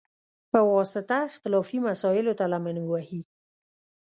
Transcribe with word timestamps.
په 0.51 0.59
واسطه، 0.73 1.17
اختلافي 1.29 1.77
مسایلوته 1.87 2.43
لمن 2.53 2.75
ووهي، 2.81 3.21